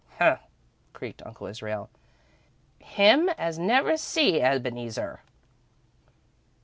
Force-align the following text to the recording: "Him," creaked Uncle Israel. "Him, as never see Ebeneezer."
"Him," 0.17 0.39
creaked 0.93 1.21
Uncle 1.27 1.45
Israel. 1.45 1.91
"Him, 2.79 3.29
as 3.37 3.59
never 3.59 3.97
see 3.97 4.41
Ebeneezer." 4.41 5.21